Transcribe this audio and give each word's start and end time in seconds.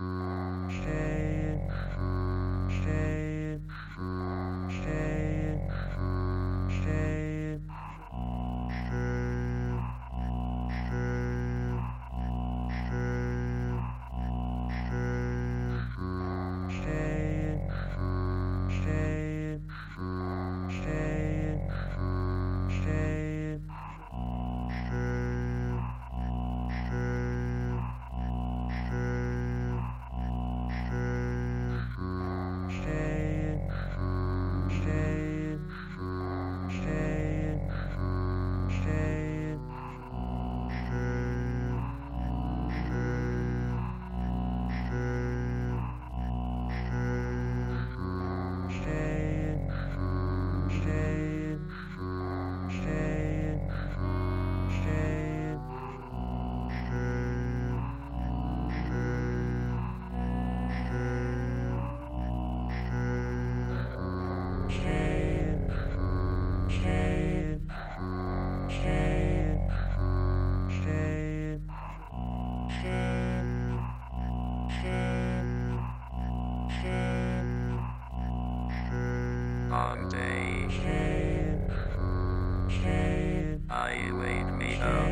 Mm. 0.00 0.29
Monday. 79.70 80.66
I 83.70 84.10
laid 84.10 84.48
me 84.58 84.74
up. 84.80 85.06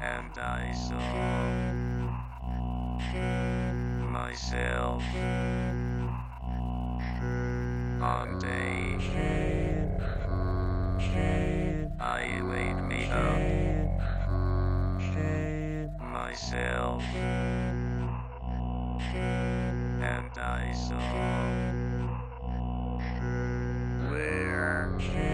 And 0.00 0.38
I 0.38 0.72
saw 0.72 0.98
myself 4.10 5.04
on 8.00 8.38
day. 8.38 8.96
I 12.00 12.40
laid 12.50 12.80
me 12.88 13.10
up 13.10 13.60
myself 16.00 17.02
and 20.02 20.38
I 20.38 20.72
saw. 20.72 21.29
Okay. 25.00 25.29